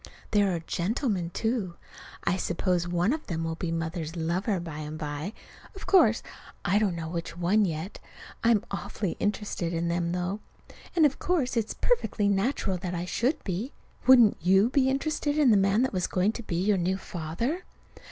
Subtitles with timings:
[0.31, 1.75] There are gentlemen, too.
[2.23, 5.31] I suppose one of them will be Mother's lover by and by;
[5.71, 6.23] but of course
[6.65, 7.99] I don't know which one yet.
[8.43, 10.39] I'm awfully interested in them, though.
[10.95, 13.73] And of course it's perfectly natural that I should be.
[14.07, 17.61] Wouldn't you be interested in the man that was going to be your new father?